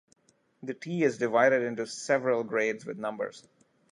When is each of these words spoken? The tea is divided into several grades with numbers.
The 0.63 0.73
tea 0.73 1.03
is 1.03 1.19
divided 1.19 1.61
into 1.61 1.85
several 1.85 2.43
grades 2.43 2.87
with 2.87 2.97
numbers. 2.97 3.47